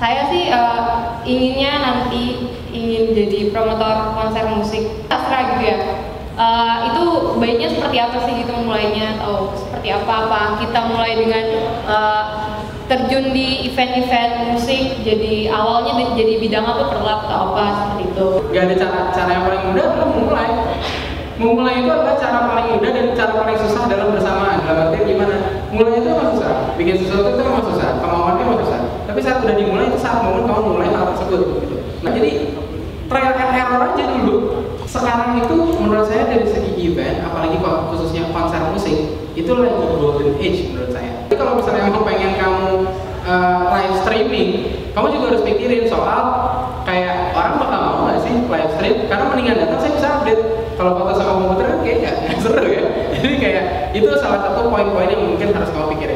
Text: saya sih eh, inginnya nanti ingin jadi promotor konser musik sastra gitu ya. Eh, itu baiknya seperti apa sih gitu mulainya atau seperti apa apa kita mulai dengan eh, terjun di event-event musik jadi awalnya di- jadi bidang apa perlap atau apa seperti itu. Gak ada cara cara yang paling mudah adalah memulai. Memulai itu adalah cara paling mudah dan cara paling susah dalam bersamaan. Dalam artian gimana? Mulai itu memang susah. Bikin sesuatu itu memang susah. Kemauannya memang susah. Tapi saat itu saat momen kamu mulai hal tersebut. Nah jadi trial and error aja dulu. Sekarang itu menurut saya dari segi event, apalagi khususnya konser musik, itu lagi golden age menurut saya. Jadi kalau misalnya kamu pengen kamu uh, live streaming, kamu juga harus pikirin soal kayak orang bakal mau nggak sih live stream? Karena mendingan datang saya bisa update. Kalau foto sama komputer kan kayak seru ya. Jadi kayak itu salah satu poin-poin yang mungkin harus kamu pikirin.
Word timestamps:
saya 0.00 0.32
sih 0.32 0.48
eh, 0.48 0.80
inginnya 1.28 1.72
nanti 1.78 2.48
ingin 2.72 3.12
jadi 3.12 3.52
promotor 3.52 4.16
konser 4.16 4.48
musik 4.48 5.04
sastra 5.06 5.54
gitu 5.54 5.62
ya. 5.68 5.78
Eh, 6.40 6.76
itu 6.88 7.04
baiknya 7.36 7.68
seperti 7.68 7.96
apa 8.00 8.16
sih 8.24 8.32
gitu 8.40 8.52
mulainya 8.64 9.20
atau 9.20 9.52
seperti 9.52 9.92
apa 9.92 10.12
apa 10.24 10.40
kita 10.56 10.80
mulai 10.88 11.20
dengan 11.20 11.44
eh, 11.84 12.24
terjun 12.88 13.30
di 13.30 13.70
event-event 13.70 14.50
musik 14.50 15.04
jadi 15.06 15.52
awalnya 15.52 15.94
di- 15.94 16.16
jadi 16.16 16.34
bidang 16.42 16.64
apa 16.64 16.90
perlap 16.90 17.28
atau 17.28 17.52
apa 17.52 17.64
seperti 17.76 18.02
itu. 18.10 18.26
Gak 18.50 18.62
ada 18.66 18.74
cara 18.80 18.98
cara 19.12 19.30
yang 19.30 19.44
paling 19.46 19.62
mudah 19.68 19.84
adalah 19.84 20.08
memulai. 20.10 20.50
Memulai 21.40 21.74
itu 21.80 21.88
adalah 21.88 22.16
cara 22.20 22.38
paling 22.52 22.66
mudah 22.76 22.90
dan 22.92 23.06
cara 23.14 23.32
paling 23.44 23.58
susah 23.60 23.82
dalam 23.86 24.08
bersamaan. 24.16 24.58
Dalam 24.64 24.90
artian 24.90 25.04
gimana? 25.06 25.36
Mulai 25.70 25.92
itu 26.00 26.08
memang 26.08 26.28
susah. 26.34 26.52
Bikin 26.74 26.96
sesuatu 27.04 27.28
itu 27.36 27.42
memang 27.44 27.64
susah. 27.64 27.88
Kemauannya 28.02 28.42
memang 28.44 28.60
susah. 28.64 28.80
Tapi 29.06 29.18
saat 29.22 29.38
itu 29.90 29.98
saat 29.98 30.22
momen 30.22 30.46
kamu 30.46 30.78
mulai 30.78 30.88
hal 30.94 31.10
tersebut. 31.12 31.42
Nah 32.06 32.10
jadi 32.14 32.30
trial 33.10 33.34
and 33.34 33.52
error 33.58 33.82
aja 33.90 34.04
dulu. 34.06 34.36
Sekarang 34.86 35.38
itu 35.38 35.56
menurut 35.78 36.06
saya 36.06 36.30
dari 36.30 36.46
segi 36.46 36.74
event, 36.78 37.22
apalagi 37.26 37.58
khususnya 37.62 38.30
konser 38.34 38.62
musik, 38.74 39.18
itu 39.38 39.50
lagi 39.54 39.86
golden 39.98 40.34
age 40.38 40.70
menurut 40.70 40.90
saya. 40.90 41.26
Jadi 41.26 41.36
kalau 41.38 41.58
misalnya 41.58 41.90
kamu 41.90 42.00
pengen 42.02 42.32
kamu 42.38 42.66
uh, 43.26 43.60
live 43.70 43.94
streaming, 44.02 44.50
kamu 44.90 45.06
juga 45.14 45.24
harus 45.34 45.42
pikirin 45.46 45.86
soal 45.86 46.22
kayak 46.82 47.30
orang 47.38 47.54
bakal 47.62 47.80
mau 47.86 48.00
nggak 48.10 48.18
sih 48.26 48.34
live 48.50 48.72
stream? 48.74 48.96
Karena 49.06 49.24
mendingan 49.30 49.56
datang 49.62 49.78
saya 49.78 49.92
bisa 49.94 50.08
update. 50.18 50.42
Kalau 50.74 50.96
foto 50.96 51.12
sama 51.12 51.32
komputer 51.38 51.66
kan 51.70 51.78
kayak 51.86 52.14
seru 52.42 52.66
ya. 52.66 52.82
Jadi 53.20 53.36
kayak 53.36 53.64
itu 53.94 54.10
salah 54.18 54.42
satu 54.42 54.72
poin-poin 54.72 55.06
yang 55.06 55.22
mungkin 55.22 55.54
harus 55.54 55.70
kamu 55.70 55.86
pikirin. 55.94 56.09